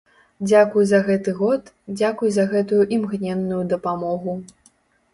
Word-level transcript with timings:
Дзякуй 0.45 0.87
за 0.91 1.01
гэты 1.07 1.35
год, 1.41 1.69
дзякуй 1.97 2.33
за 2.39 2.49
гэтую 2.57 2.83
імгненную 2.99 3.63
дапамогу. 3.75 4.39